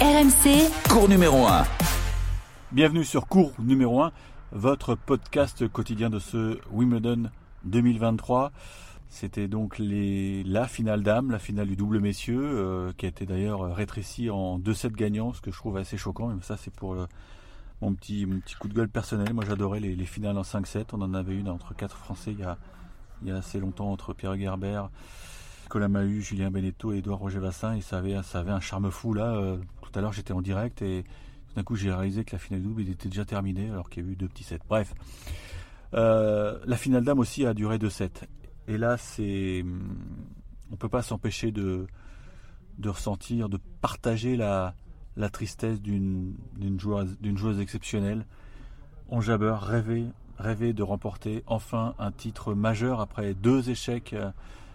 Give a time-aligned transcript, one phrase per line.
[0.00, 1.64] RMC, Cours numéro 1.
[2.72, 4.12] Bienvenue sur Cours numéro 1,
[4.52, 7.30] votre podcast quotidien de ce Wimbledon
[7.64, 8.52] 2023.
[9.08, 13.26] C'était donc les, la finale dame, la finale du double messieurs, euh, qui a été
[13.26, 16.94] d'ailleurs rétrécie en 2-7 gagnants, ce que je trouve assez choquant, mais ça c'est pour
[16.94, 17.06] le-
[17.80, 18.26] mon, petit,
[18.60, 19.32] coup de gueule personnel.
[19.34, 22.40] Moi j'adorais les, les finales en 5-7, on en avait une entre quatre Français il
[22.40, 22.56] y a,
[23.22, 24.90] il y a assez longtemps, entre Pierre Gerbert,
[25.68, 29.34] Nicolas Mahut, Julien Beneteau et Edouard Roger Vassin, et ça avait, un charme fou là.
[29.34, 31.04] euh, tout à l'heure j'étais en direct et
[31.46, 34.08] tout d'un coup j'ai réalisé que la finale double était déjà terminée alors qu'il y
[34.08, 34.60] a eu deux petits sets.
[34.66, 34.94] Bref.
[35.92, 38.26] Euh, la finale dame aussi a duré deux sets.
[38.66, 39.62] Et là, c'est,
[40.72, 41.86] on peut pas s'empêcher de,
[42.78, 44.74] de ressentir, de partager la,
[45.18, 46.34] la tristesse d'une,
[46.78, 48.24] joueuse, joueuse exceptionnelle.
[49.10, 50.06] On Jabber rêvait,
[50.38, 54.30] rêvait de remporter enfin un titre majeur après deux échecs euh,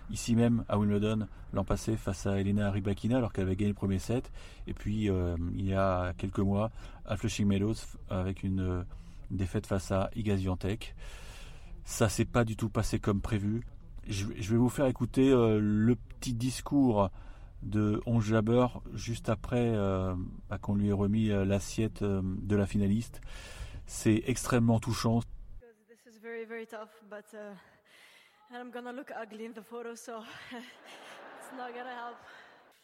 [0.09, 3.76] ici même à Wimbledon l'an passé face à Elena Rybakina alors qu'elle avait gagné le
[3.76, 4.32] premier set.
[4.68, 6.72] Et puis euh, il y a quelques mois
[7.06, 7.76] à Flushing Meadows
[8.09, 8.84] avec une, euh,
[9.31, 10.96] défaite face à Iga Swiatek.
[11.86, 13.64] Ça s'est pas du tout passé comme prévu.
[14.08, 17.09] Je, vais vous faire écouter euh, le petit discours
[17.62, 19.72] de Onge Jabber juste après
[20.50, 23.22] bah, qu'on lui ait remis l'assiette de la finaliste.
[23.86, 25.22] C'est extrêmement touchant.
[26.22, 27.56] Very, uh,
[28.54, 32.18] and I'm gonna look ugly in the photo, so it's not gonna help.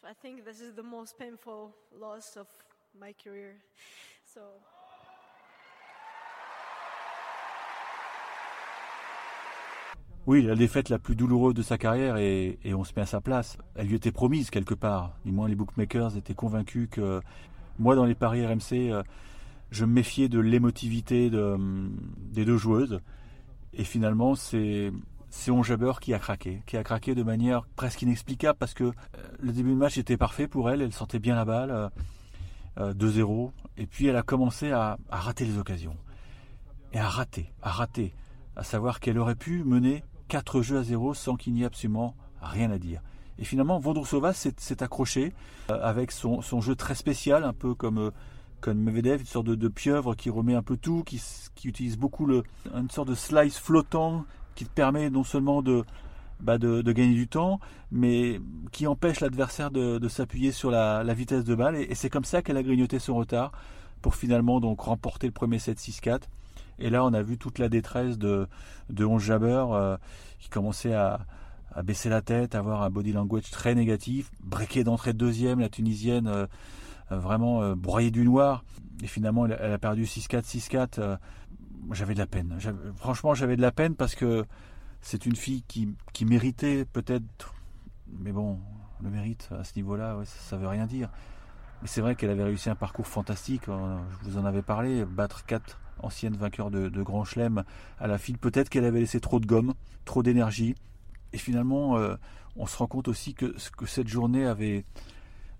[0.04, 2.46] I think this is the most painful loss of
[2.98, 3.54] my career.
[4.24, 4.40] So
[10.26, 13.20] Oui, la défaite la plus douloureuse de sa carrière et, on se met à sa
[13.20, 13.56] place.
[13.74, 15.14] Elle lui était promise quelque part.
[15.24, 17.20] Du moins, les bookmakers étaient convaincus que
[17.78, 19.02] moi, dans les paris RMC, euh,
[19.70, 21.56] je me méfiais de l'émotivité de,
[22.18, 23.00] des deux joueuses.
[23.72, 24.92] Et finalement, c'est
[25.30, 28.92] c'est Onjaber qui a craqué, qui a craqué de manière presque inexplicable parce que euh,
[29.38, 30.82] le début de match était parfait pour elle.
[30.82, 31.88] Elle sentait bien la balle, euh,
[32.78, 33.52] euh, 2-0.
[33.76, 35.96] Et puis elle a commencé à, rater les occasions
[36.92, 38.14] et à rater, à rater,
[38.56, 42.14] à savoir qu'elle aurait pu mener 4 jeux à 0 sans qu'il n'y ait absolument
[42.42, 43.00] rien à dire.
[43.38, 45.32] Et finalement, Vondrousova s'est s'est accroché
[45.70, 48.10] euh, avec son, jeu très spécial, un peu comme, euh,
[48.60, 51.20] comme Medvedev, une sorte de, pieuvre qui remet un peu tout, qui
[51.64, 52.42] utilise beaucoup le,
[52.74, 55.84] une sorte de slice flottant qui te permet non seulement de,
[56.40, 58.40] bah de, de gagner du temps, mais
[58.72, 61.76] qui empêche l'adversaire de, s'appuyer sur la, vitesse de balle.
[61.76, 63.52] Et, c'est comme ça qu'elle a grignoté son retard
[64.00, 66.22] pour finalement donc remporter le premier set 6-4.
[66.78, 68.46] Et là, on a vu toute la détresse de,
[68.88, 69.96] de Onze Jabber euh,
[70.38, 71.20] qui commençait à,
[71.74, 75.68] à baisser la tête, avoir un body language très négatif, breaké d'entrée de deuxième, la
[75.68, 76.46] Tunisienne euh,
[77.12, 78.64] euh, vraiment broyée du noir.
[79.02, 81.18] Et finalement, elle a perdu 6-4, 6-4.
[81.92, 82.58] J'avais de la peine.
[82.96, 84.44] Franchement, j'avais de la peine parce que
[85.00, 87.54] c'est une fille qui, méritait peut-être,
[88.18, 88.58] mais bon,
[89.02, 91.10] le mérite à ce niveau-là, ça, ça veut rien dire.
[91.82, 93.68] Mais c'est vrai qu'elle avait réussi un parcours fantastique.
[93.68, 97.64] euh, Je vous en avais parlé, battre quatre anciennes vainqueurs de, de Grand Chelem
[97.98, 98.38] à la file.
[98.38, 99.74] Peut-être qu'elle avait laissé trop de gomme,
[100.04, 100.74] trop d'énergie.
[101.32, 102.16] Et finalement, euh,
[102.56, 104.84] on se rend compte aussi que, que cette journée avait,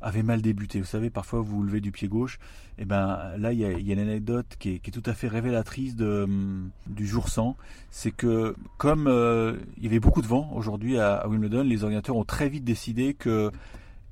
[0.00, 0.80] avait mal débuté.
[0.80, 2.38] Vous savez, parfois vous vous levez du pied gauche.
[2.78, 6.70] Et ben là, il y a, une anecdote qui est, tout à fait révélatrice hum,
[6.86, 7.56] du jour 100.
[7.90, 12.16] C'est que comme euh, il y avait beaucoup de vent aujourd'hui à, Wimbledon, les organisateurs
[12.16, 13.50] ont très vite décidé que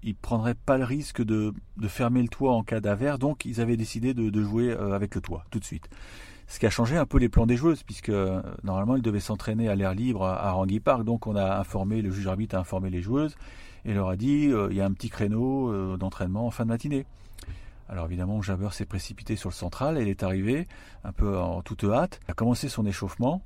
[0.04, 1.52] ils prendraient pas le risque de,
[1.88, 5.20] fermer le toit en cas d'avers, donc ils avaient décidé de, jouer euh, avec le
[5.20, 5.88] toit tout de suite.
[6.46, 9.20] Ce qui a changé un peu les plans des joueuses, puisque euh, normalement ils devaient
[9.20, 12.58] s'entraîner à l'air libre à, Rangy Park, donc on a informé, le juge arbitre a
[12.58, 13.36] informé les joueuses
[13.84, 16.64] et leur a dit euh, il y a un petit créneau euh, d'entraînement en fin
[16.64, 17.06] de matinée.
[17.88, 20.68] Alors évidemment, Jabber s'est précipité sur le central, elle est arrivée
[21.04, 23.42] un peu en toute hâte, a commencé son échauffement,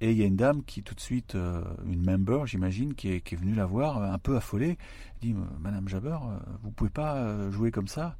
[0.00, 3.12] et il y a une dame qui tout de suite, euh, une member j'imagine, qui
[3.12, 4.78] est, qui est venue la voir un peu affolée,
[5.22, 6.18] dit Madame Jabber,
[6.62, 8.16] vous pouvez pas jouer comme ça.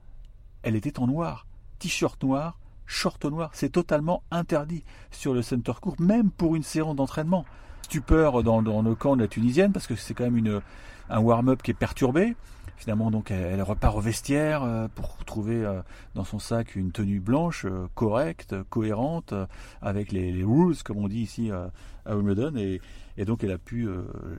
[0.63, 1.47] Elle était en noir,
[1.81, 6.97] t-shirt noir, short noir, c'est totalement interdit sur le center court, même pour une séance
[6.97, 7.45] d'entraînement.
[7.83, 10.63] Stupeur dans, dans le camp de la Tunisienne, parce que c'est quand même une,
[11.09, 12.35] un warm-up qui est perturbé.
[12.77, 15.81] Finalement, donc, elle, repart au vestiaire euh, pour trouver euh,
[16.15, 19.33] dans son sac une tenue blanche, euh, correcte, cohérente,
[19.81, 22.57] avec les, les rules, comme on dit ici à Wimbledon.
[22.57, 22.81] Et,
[23.17, 23.89] et donc, elle a pu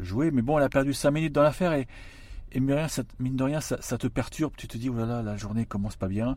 [0.02, 0.32] jouer.
[0.32, 1.74] Mais bon, elle a perdu 5 minutes dans l'affaire.
[1.74, 1.88] Et,
[2.52, 4.54] et mine, de rien, ça, te perturbe.
[4.58, 6.36] Tu te dis, oh là là, la journée commence pas bien.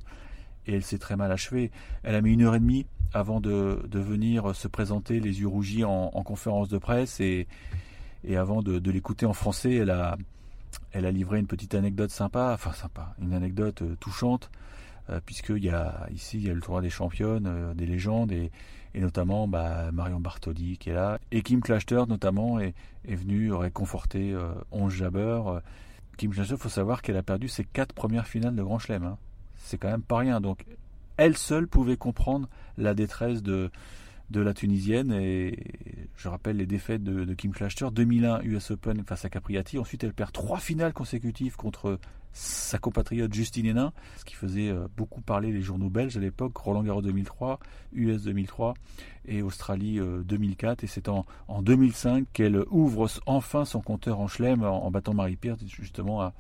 [0.67, 1.71] elle s'est très mal achevée.
[2.05, 5.85] Elle a mis une heure et demie avant de, venir se présenter les yeux rougis
[5.85, 7.47] en, conférence de presse et,
[8.25, 10.17] et avant de, l'écouter en français, elle a,
[11.11, 14.50] livré une petite anecdote sympa, enfin sympa, une anecdote euh, touchante,
[15.11, 18.50] euh, puisqu'il y a ici le tournoi des championnes, euh, des légendes et,
[18.94, 22.75] notamment bah, Marion Bartoli qui est là et Kim Clijsters notamment est,
[23.06, 25.41] est venu réconforter euh, Jabber.
[26.17, 29.05] Kim Clijsters, il faut savoir qu'elle a perdu ses quatre premières finales de Grand Chelem.
[29.05, 29.17] Hein.
[29.56, 30.41] C'est quand même pas rien.
[30.41, 30.65] Donc
[31.17, 33.70] elle seule pouvait comprendre la détresse de,
[34.31, 35.13] de la Tunisienne.
[35.13, 35.57] Et
[36.17, 37.91] je rappelle les défaites de, Kim Clijsters.
[37.93, 39.79] 2001 US Open face à Capriati.
[39.79, 41.99] Ensuite, elle perd trois finales consécutives contre
[42.33, 46.57] sa compatriote Justine Hénin, ce qui faisait euh, beaucoup parler les journaux belges à l'époque,
[46.57, 47.59] Roland Garros 2003,
[47.95, 48.75] US 2003
[49.27, 50.83] et Australie 2004.
[50.83, 51.25] Euh, et c'est en,
[51.63, 56.35] 2005 qu'elle ouvre enfin son compteur en chelem en, battant Marie-Pierre justement à,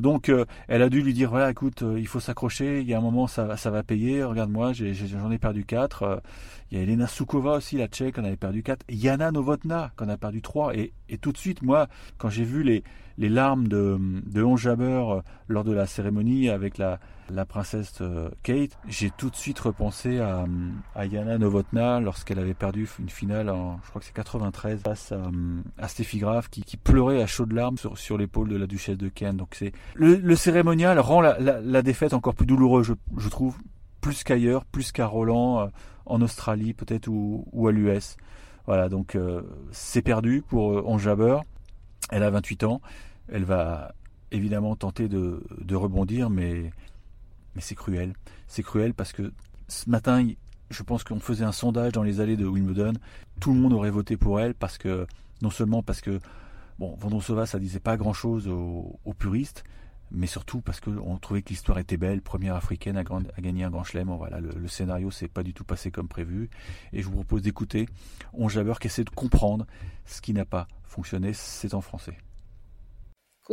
[0.00, 2.80] Donc, euh, elle a dû lui dire voilà, écoute, il faut s'accrocher.
[2.80, 4.22] Il y a un moment, ça, va payer.
[4.22, 6.22] Regarde-moi, j'en ai, perdu 4.
[6.70, 8.84] il y a Elena Soukova aussi, la Tchèque, on avait perdu 4.
[8.88, 10.76] Yana Novotna, qu'on a perdu 3.
[10.76, 11.88] Et, et, tout de suite, moi,
[12.18, 12.84] quand j'ai vu les,
[13.20, 18.78] les larmes de, de euh, lors de la cérémonie avec la, la princesse euh, Kate,
[18.88, 20.46] j'ai tout de suite repensé à,
[20.94, 25.12] à Yana Novotna lorsqu'elle avait perdu une finale en, je crois que c'est 93, face
[25.12, 25.20] à,
[25.78, 28.96] à Steffi Graf qui, qui, pleurait à chaudes larmes sur, sur l'épaule de la duchesse
[28.96, 29.36] de Kent.
[29.36, 33.58] Donc c'est le, le, cérémonial rend la, la, défaite encore plus douloureuse, je, je trouve,
[34.00, 35.66] plus qu'ailleurs, plus qu'à Roland, euh,
[36.06, 38.16] en Australie peut-être ou, ou à l'US.
[38.64, 39.18] Voilà, donc
[39.72, 41.38] c'est perdu pour euh, Jabber.
[42.10, 42.80] Elle a 28 ans.
[43.30, 43.94] Elle va
[44.30, 46.70] évidemment tenter de, rebondir, mais,
[47.58, 48.14] c'est cruel.
[48.46, 49.32] C'est cruel parce que
[49.68, 50.26] ce matin,
[50.70, 52.94] je pense qu'on faisait un sondage dans les allées de Wimbledon.
[53.40, 55.06] Tout le monde aurait voté pour elle parce que,
[55.42, 56.20] non seulement parce que,
[56.78, 59.64] bon, Vondrosova, ça disait pas grand chose aux, puristes,
[60.12, 63.04] mais surtout parce qu'on trouvait que l'histoire était belle, première africaine à,
[63.40, 64.08] gagner un grand chelem.
[64.16, 66.50] Voilà, le, scénario s'est pas du tout passé comme prévu.
[66.92, 67.86] Et je vous propose d'écouter
[68.32, 69.66] On Jabber qui de comprendre
[70.06, 71.32] ce qui n'a pas fonctionné.
[71.32, 72.16] C'est en français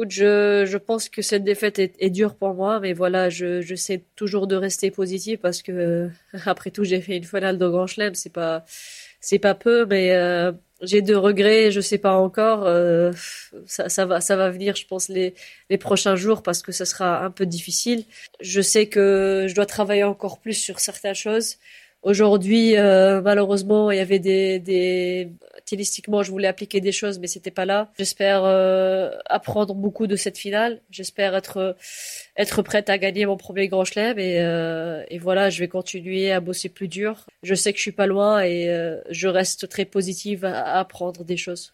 [0.10, 3.76] je, je pense que cette défaite est, est, dure pour moi, mais voilà, je, je
[3.76, 6.10] sais toujours de rester positif parce que
[6.46, 8.64] après tout, j'ai fait une finale de Grand Chelem, c'est pas,
[9.20, 10.52] c'est pas peu, mais euh,
[10.82, 12.66] j'ai de regrets, je sais pas encore.
[12.66, 13.12] Euh,
[13.66, 15.34] ça, ça, va, ça va venir, je pense, les,
[15.70, 18.06] les prochains jours parce que ça sera un peu difficile.
[18.40, 21.58] Je sais que je dois travailler encore plus sur certaines choses.
[22.08, 27.28] Aujourd'hui, euh, malheureusement, il y avait des, des stylistiquement, je voulais appliquer des choses, mais
[27.28, 27.92] c'était pas là.
[27.98, 30.80] J'espère euh, apprendre beaucoup de cette finale.
[30.90, 31.76] J'espère être
[32.38, 36.32] être prête à gagner mon premier Grand Chelem et, euh, et voilà, je vais continuer
[36.32, 37.26] à bosser plus dur.
[37.44, 41.26] Je sais que je suis pas loin et euh, je reste très positive à, apprendre
[41.26, 41.74] des choses.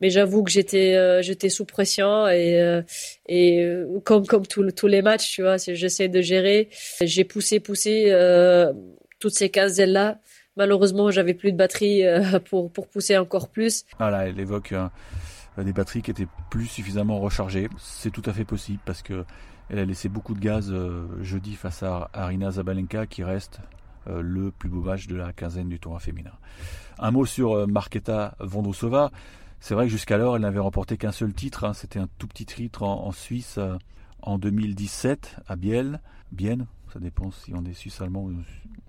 [0.00, 2.82] Mais j'avoue que j'étais j'étais sous pression et
[3.26, 3.66] et
[4.04, 6.68] comme comme tous les matchs, tu vois, j'essaie de gérer.
[7.00, 8.12] J'ai poussé poussé
[9.22, 10.18] toutes ces cases là
[10.56, 13.84] malheureusement, j'avais plus de batterie euh, pour, pousser encore plus.
[13.98, 14.88] Voilà, elle évoque euh,
[15.58, 17.68] des batteries qui étaient plus suffisamment rechargées.
[17.78, 19.24] C'est tout à fait possible parce que
[19.70, 23.60] elle a laissé beaucoup de gaz euh, jeudi face à Arina Zabalenka qui reste
[24.08, 26.32] le plus beau match de la quinzaine du tournoi féminin.
[26.98, 29.12] Un mot sur Marketa Vondrousova.
[29.60, 31.62] C'est vrai que jusqu'alors, elle n'avait remporté qu'un seul titre.
[31.62, 31.72] Hein.
[31.72, 33.60] C'était un tout petit titre en, Suisse
[34.20, 36.00] en 2017 à Biel.
[36.32, 38.34] Bienne, ça dépend si on est suisse-allemand ou,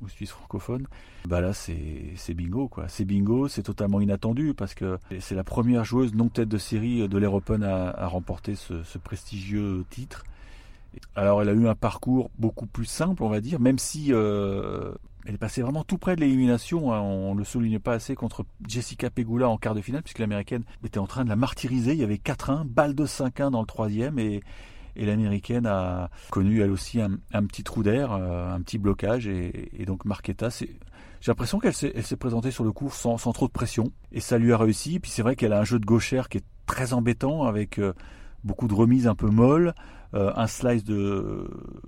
[0.10, 0.88] suisse francophone.
[1.28, 2.88] Bah là, c'est bingo, quoi.
[2.88, 7.08] C'est bingo, c'est totalement inattendu parce que c'est la première joueuse non tête de série
[7.08, 10.24] de l'Air Open à, remporter ce, prestigieux titre.
[11.16, 14.94] Alors, elle a eu un parcours beaucoup plus simple, on va dire, même si euh,
[15.26, 16.94] elle est passée vraiment tout près de l'élimination.
[16.94, 17.02] Hein.
[17.02, 20.64] on ne le souligne pas assez contre Jessica Pegula en quart de finale, puisque l'américaine
[20.84, 21.94] était en train de la martyriser.
[21.94, 24.42] Il y avait 4-1, balle de 5-1 dans le troisième, et
[24.96, 29.28] et l'américaine a connu elle aussi un, petit trou d'air, euh, un petit blocage.
[29.28, 30.70] Et, donc Marquetta, j'ai
[31.28, 33.92] l'impression qu'elle s'est, présentée sur le cours sans, trop de pression.
[34.12, 35.00] Et ça lui a réussi.
[35.00, 37.94] Puis c'est vrai qu'elle a un jeu de gauchère qui est très embêtant avec euh,
[38.44, 39.74] beaucoup de remises un peu molles.
[40.14, 40.84] Euh, un slice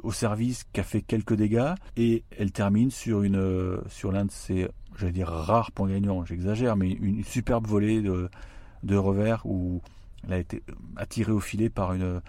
[0.02, 1.74] au service qui a fait quelques dégâts.
[1.96, 6.26] Et elle termine sur, une, sur l'un de ses, j'allais dire, rares points gagnants.
[6.26, 9.82] J'exagère, mais une, superbe volée de revers où
[10.28, 10.64] elle a été
[10.96, 12.22] attirée au filet par une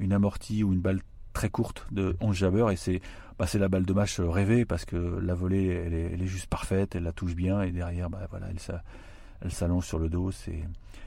[0.00, 1.00] une amortie ou une balle
[1.32, 3.00] très courte de 11 jabber et c'est
[3.38, 7.04] bah, la balle de match rêvée parce que la volée elle est, juste parfaite, elle
[7.04, 8.46] la touche bien et derrière bah, voilà,
[9.42, 10.30] elle, s'allonge sur le dos.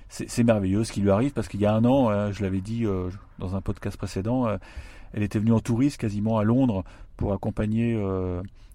[0.10, 2.62] C'est merveilleux ce qui lui arrive parce qu'il y a un an, euh, je l'avais
[2.62, 3.10] dit euh,
[3.40, 4.58] dans un podcast précédent, euh,
[5.14, 6.84] elle était venue en touriste quasiment à Londres
[7.18, 7.96] pour accompagner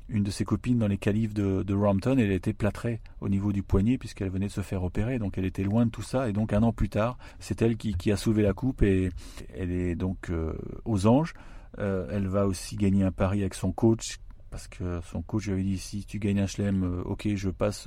[0.09, 3.63] une de ses copines dans les qualifs de, de elle était plâtrée au niveau du
[3.63, 6.29] poignet puisqu'elle venait de se faire opérer, donc elle était loin de tout ça.
[6.29, 9.11] Et donc un an plus tard, c'est elle qui, a soulevé la coupe et
[9.55, 11.35] elle est donc euh, aux anges.
[11.77, 14.19] elle va aussi gagner un pari avec son coach,
[14.51, 17.87] parce que son coach lui avait dit si tu gagnes un chelem, ok, je passe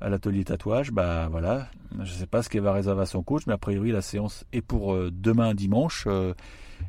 [0.00, 0.90] à l'atelier tatouage.
[0.90, 3.58] Bah voilà, je ne sais pas ce qu'elle va réserver à son coach, mais a
[3.58, 6.06] priori la séance est pour demain dimanche.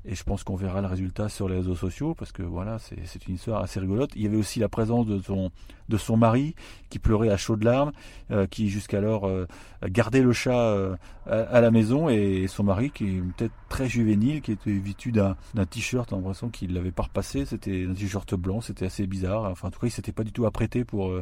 [0.10, 3.28] Et je pense qu'on verra le résultat sur les réseaux sociaux parce que voilà, c'est
[3.28, 4.10] une histoire assez rigolote.
[4.16, 5.52] Il y avait aussi la présence de son,
[5.88, 6.56] de son mari
[6.90, 7.92] qui pleurait à chaudes larmes,
[8.32, 9.46] euh, qui jusqu'alors euh,
[9.84, 10.96] gardait le chat euh,
[11.28, 15.36] à, la maison et son mari qui est peut-être très juvénile, qui était vêtu d'un
[15.70, 17.46] t-shirt, en l'impression qu'il l'avait pas repassé.
[17.46, 19.44] C'était un t-shirt blanc, c'était assez bizarre.
[19.44, 21.14] Enfin, en tout cas, il s'était pas du tout apprêté pour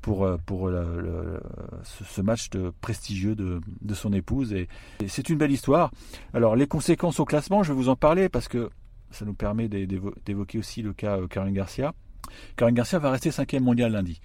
[0.00, 0.70] pour, euh, pour
[1.82, 2.50] ce, match
[2.80, 4.52] prestigieux de, de, son épouse.
[4.52, 4.68] Et,
[5.06, 5.90] c'est une belle histoire.
[6.34, 8.70] Alors, les conséquences au classement, je vais vous en parler parce que
[9.10, 11.94] ça nous permet d'évoquer aussi le cas euh, Karen Garcia.
[12.56, 14.20] Karen Garcia va rester cinquième mondial lundi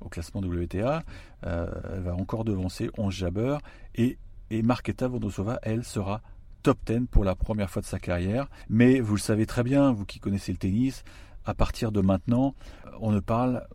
[0.00, 1.02] au classement WTA.
[1.46, 3.58] Euh, elle va encore devancer 11 Jabber.
[3.94, 4.18] Et,
[4.50, 5.10] et Marketa
[5.62, 6.20] elle, sera
[6.62, 8.48] top 10 pour la première fois de sa carrière.
[8.68, 11.02] Mais vous le savez très bien, vous qui connaissez le tennis,
[11.44, 12.54] à partir de maintenant,
[13.00, 13.66] on ne parle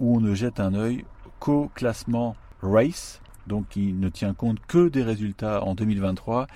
[0.00, 1.04] où on ne jette un œil
[1.38, 6.48] qu'au classement race, donc qui ne tient compte que des résultats en 2023.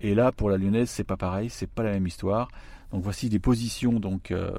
[0.00, 2.48] Et là, pour la Lyonnaise, c'est pas pareil, c'est pas la même histoire.
[2.92, 4.52] Donc voici des positions donc euh,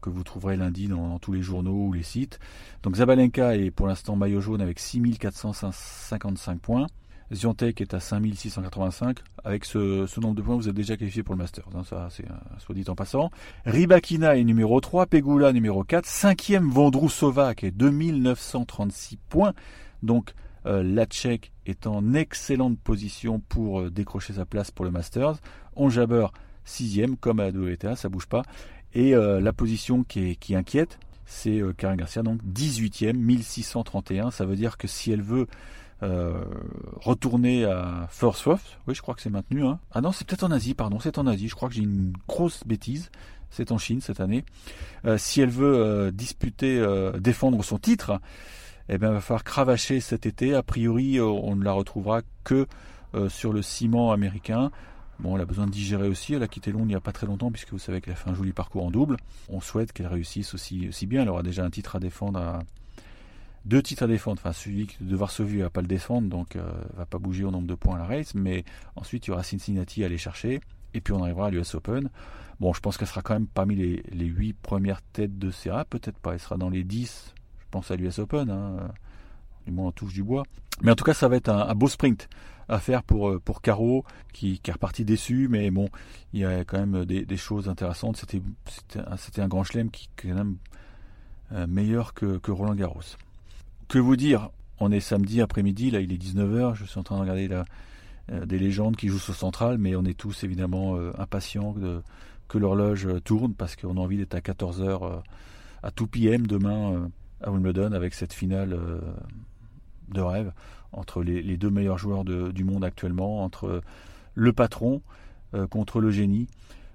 [0.00, 2.38] que vous trouverez lundi dans, tous les journaux ou les sites.
[2.82, 6.86] Donc Zabalenka est pour l'instant maillot jaune avec 6455 points.
[7.32, 9.18] Ziontek est à 5685.
[9.44, 11.68] Avec ce, nombre de points, vous êtes déjà qualifié pour le Masters.
[11.74, 12.24] Hein, ça, c'est
[12.58, 13.30] soit dit en passant.
[13.64, 19.54] Ribakina est numéro 3, Pegula numéro 4, 5e Vondrousova qui est 2936 points.
[20.02, 20.34] Donc
[20.66, 25.36] euh, la Tchèque est en excellente position pour euh, décrocher sa place pour le Masters.
[25.74, 26.26] On Jabber
[26.66, 28.42] 6e comme à WTA, ça bouge pas.
[28.94, 34.30] Et euh, la position qui, qui inquiète, c'est Karen Garcia, donc 18e, 1631.
[34.30, 35.46] Ça veut dire que si elle veut
[36.02, 36.44] euh,
[36.96, 38.78] retourner à First Soft.
[38.86, 39.64] Oui, je crois que c'est maintenu.
[39.64, 39.78] Hein.
[39.92, 41.48] Ah non, c'est peut-être en Asie, pardon, c'est en Asie.
[41.48, 43.10] Je crois que j'ai une grosse bêtise.
[43.50, 44.44] C'est en Chine cette année.
[45.04, 46.84] Euh, si elle veut euh, disputer,
[47.18, 48.20] défendre son titre,
[48.88, 50.54] eh bien, il va falloir cravacher cet été.
[50.54, 52.66] A priori, on ne la retrouvera que
[53.28, 54.70] sur le ciment américain.
[55.18, 56.34] Bon, elle a besoin de digérer aussi.
[56.34, 58.16] Elle a quitté Londres il n'y a pas très longtemps, puisque vous savez qu'elle a
[58.16, 59.18] fait un joli parcours en double.
[59.48, 61.22] On souhaite qu'elle réussisse aussi, aussi bien.
[61.22, 62.60] Elle aura déjà un titre à défendre à,
[63.64, 64.40] deux titres à défendre.
[64.40, 66.62] Enfin, celui de Varsovie ne va pas le défendre, donc euh,
[66.94, 68.34] va pas bouger au nombre de points à la race.
[68.34, 68.64] Mais
[68.96, 70.60] ensuite, il y aura Cincinnati à aller chercher.
[70.94, 72.10] Et puis on arrivera à l'US Open.
[72.60, 75.84] Bon, je pense qu'elle sera quand même parmi les, les 8 premières têtes de CA.
[75.84, 78.50] Peut-être pas, elle sera dans les 10, je pense à l'US Open.
[78.50, 78.90] Hein.
[79.66, 80.42] Du moins, on touche du bois.
[80.82, 82.28] Mais en tout cas, ça va être un, beau sprint
[82.68, 85.48] à faire pour, euh, pour Caro, qui, est reparti déçu.
[85.48, 85.88] Mais bon,
[86.32, 88.16] il y a quand même des, choses intéressantes.
[88.16, 88.42] C'était,
[89.40, 90.56] un, grand chelem qui est quand même
[91.52, 93.16] euh, meilleur que Roland Garros.
[93.92, 94.48] Que vous dire?
[94.80, 97.50] On est samedi après-midi, là il est 19h, je suis en train de regarder
[98.30, 101.74] euh, des légendes qui jouent sur Central, mais on est tous évidemment euh, impatients
[102.48, 105.22] que l'horloge euh, tourne parce qu'on a envie d'être à 14h
[105.82, 107.10] à tout PM demain
[107.42, 108.78] à Wimbledon avec cette finale
[110.08, 110.54] de rêve
[110.92, 113.82] entre les, deux meilleurs joueurs du monde actuellement, entre
[114.34, 115.02] le patron
[115.68, 116.46] contre le génie.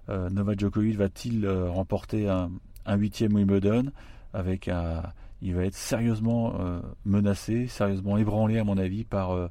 [0.09, 2.49] Novak Djokovic va-t-il remporter un,
[2.87, 3.91] un huitième Wimbledon
[4.33, 5.03] avec un
[5.41, 9.49] il va être sérieusement euh, menacé, sérieusement ébranlé à mon avis par, euh,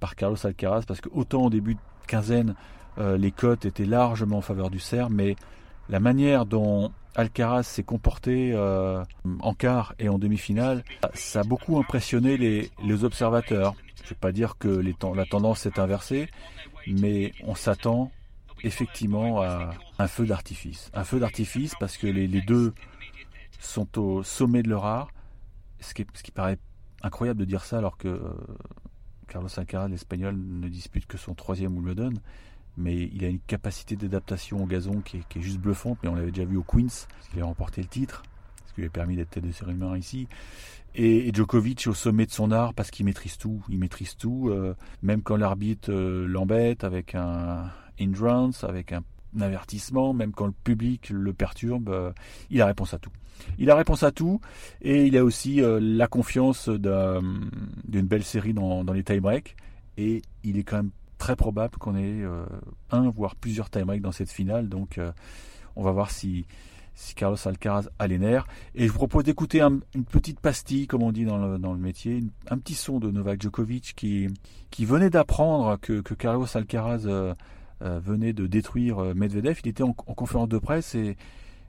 [0.00, 2.54] par Carlos Alcaraz, parce que autant au début de quinzaine,
[2.98, 5.36] euh, les cotes étaient largement en faveur du Serbe, mais
[5.88, 8.54] la manière dont Alcaraz s'est comporté
[9.40, 13.74] en quart et en demi-finale, ça a beaucoup impressionné les, les observateurs.
[13.96, 16.28] Je ne vais pas dire que la tendance s'est inversée,
[16.86, 18.12] mais on s'attend
[18.62, 20.90] effectivement à un feu d'artifice.
[20.92, 22.74] Un feu d'artifice parce que les, les deux
[23.58, 25.08] sont au sommet de leur art
[25.80, 26.58] ce qui, ce qui paraît
[27.02, 28.30] incroyable de dire ça alors que euh,
[29.28, 32.14] Carlos Alcaraz, l'Espagnol, ne dispute que son troisième Wimbledon,
[32.76, 36.30] mais il a une capacité d'adaptation au gazon qui est, juste bluffante, mais on l'avait
[36.30, 38.22] déjà vu au Queens, il a remporté le titre,
[38.66, 40.28] ce qui lui a permis d'être tête de série ici.
[40.94, 44.74] Et, Djokovic au sommet de son art parce qu'il maîtrise tout, il maîtrise tout, euh,
[45.02, 47.70] même quand l'arbitre euh, l'embête avec un
[48.00, 49.02] hindrance, avec un
[49.40, 52.12] avertissement, même quand le public le perturbe, euh,
[52.50, 53.12] il a réponse à tout.
[53.58, 54.40] Il a réponse à tout
[54.82, 59.56] et il a aussi euh, la confiance d'une belle série dans, les tie-breaks
[59.96, 62.44] et il est quand même très probable qu'on ait euh,
[62.90, 64.68] un voire plusieurs tie-breaks dans cette finale.
[64.68, 65.00] Donc
[65.76, 66.46] on va voir si,
[67.14, 68.46] Carlos Alcaraz a les nerfs.
[68.74, 72.58] Et je vous propose d'écouter une petite pastille, comme on dit dans le, métier, un
[72.58, 77.06] petit son de Novak Djokovic qui, venait d'apprendre que, que, Carlos Alcaraz
[77.80, 79.58] venait de détruire euh, Medvedev.
[79.64, 81.16] Il était en, conférence de presse et,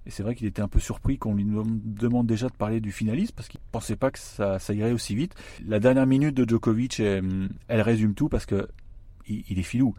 [0.08, 3.34] c'est vrai qu'il était un peu surpris qu'on lui demande déjà de parler du finaliste
[3.36, 5.36] parce qu'il ne pensait pas que ça, irait aussi vite.
[5.68, 8.68] La dernière minute de Djokovic, elle, résume tout parce que
[9.28, 9.94] il, est filou.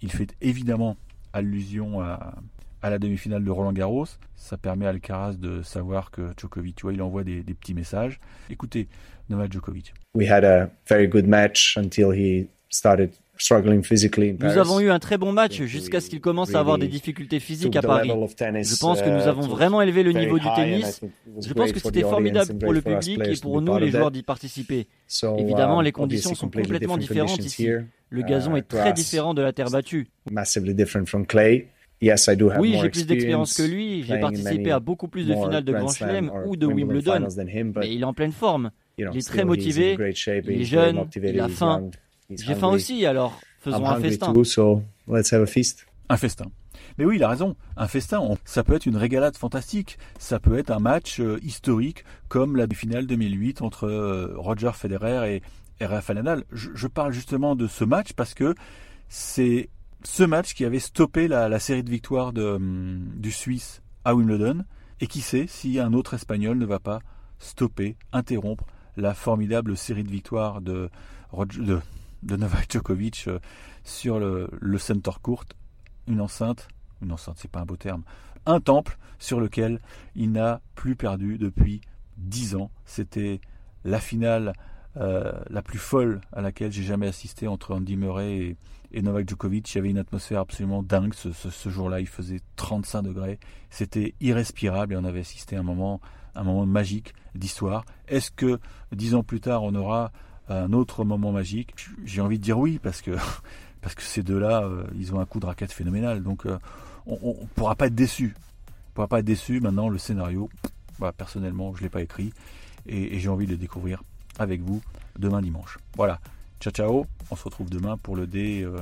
[0.00, 0.96] Il fait évidemment
[1.32, 2.34] allusion à,
[2.82, 4.06] la demi-finale de Roland Garros.
[4.36, 7.74] Ça permet à Alcaraz de savoir que Djokovic, tu vois, il envoie des, des petits
[7.74, 8.20] messages.
[8.50, 8.86] Écoutez,
[9.28, 9.92] Novak Djokovic.
[10.14, 15.32] We had a very good match until he started nous avons eu un très bon
[15.32, 18.08] match jusqu'à ce qu'il commence à avoir des difficultés physiques à Paris.
[18.08, 21.00] Je pense que nous uh, avons vraiment élevé le niveau du tennis.
[21.40, 24.86] Je pense que c'était formidable pour le public et pour nous les joueurs d'y participer.
[25.38, 27.68] Évidemment, uh, les conditions sont complètement différentes ici.
[28.10, 30.08] Le gazon est très uh, différent de la terre battue.
[32.00, 34.04] Oui, j'ai plus d'expérience que lui.
[34.04, 37.28] J'ai participé à beaucoup plus de finales de Grand Chelem ou de Wimbledon.
[37.76, 38.70] Mais il est en pleine forme.
[38.98, 39.96] Il est très motivé.
[39.98, 41.04] Il est jeune.
[41.16, 41.90] Il a faim.
[42.30, 44.32] J'ai faim aussi, alors faisons un festin.
[46.10, 46.46] Un festin.
[46.98, 47.56] Mais oui, il a raison.
[47.76, 49.98] Un festin, ça peut être une régalade fantastique.
[50.18, 55.36] Ça peut être un match euh, historique comme la finale 2008 entre euh, Roger Federer
[55.80, 56.44] et, Rafael Nadal.
[56.52, 58.54] Je, parle justement de ce match parce que
[59.08, 59.68] c'est
[60.02, 64.64] ce match qui avait stoppé la, série de victoires de, hum, du Suisse à Wimbledon.
[65.00, 66.98] Et qui sait si un autre Espagnol ne va pas
[67.38, 68.64] stopper, interrompre
[68.96, 70.90] la formidable série de victoires de,
[71.32, 71.78] de
[72.22, 73.38] de Novak Djokovic euh,
[73.84, 75.44] sur le, center court,
[76.06, 76.68] une enceinte,
[77.02, 78.02] une enceinte, c'est pas un beau terme,
[78.46, 79.80] un temple sur lequel
[80.14, 81.80] il n'a plus perdu depuis
[82.16, 82.70] 10 ans.
[82.84, 83.40] C'était
[83.84, 84.52] la finale
[84.96, 88.56] euh, la plus folle à laquelle j'ai jamais assisté entre Andy Murray
[88.92, 89.72] et, Novak Djokovic.
[89.72, 92.00] Il y avait une atmosphère absolument dingue ce, jour-là.
[92.00, 93.38] Il faisait 35 degrés.
[93.70, 96.00] C'était irrespirable et on avait assisté à un moment,
[96.34, 97.84] un moment magique d'histoire.
[98.08, 98.58] Est-ce que
[98.92, 100.10] dix ans plus tard, on aura
[100.48, 101.74] un autre moment magique
[102.04, 103.10] J'ai envie de dire oui, parce que,
[103.80, 106.22] parce que ces deux-là, euh, ils ont un coup de raquette phénoménal.
[106.22, 106.58] Donc euh,
[107.06, 108.34] on ne pourra pas être déçu.
[108.68, 109.60] On pourra pas être déçu.
[109.60, 110.50] Maintenant, le scénario,
[110.98, 112.32] bah, personnellement, je ne l'ai pas écrit.
[112.86, 114.02] Et, j'ai envie de le découvrir
[114.38, 114.82] avec vous
[115.18, 115.78] demain dimanche.
[115.96, 116.20] Voilà.
[116.60, 117.06] Ciao ciao.
[117.30, 118.72] On se retrouve demain pour le D14.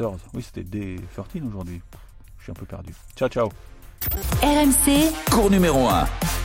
[0.00, 1.80] Euh, oui, c'était D13 aujourd'hui.
[2.38, 2.94] Je suis un peu perdu.
[3.16, 3.50] Ciao ciao.
[4.42, 5.12] RMC.
[5.30, 6.39] Cours numéro 1.